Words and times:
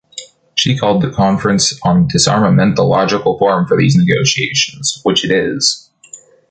She 0.55 0.79
called 0.79 1.03
the 1.03 1.11
Conference 1.11 1.79
on 1.83 2.07
Disarmament 2.07 2.75
"the 2.75 2.81
logical 2.81 3.37
forum 3.37 3.67
for 3.67 3.77
these 3.77 3.95
negotiations," 3.95 4.99
which 5.03 5.23
it 5.23 5.29
is. 5.29 5.91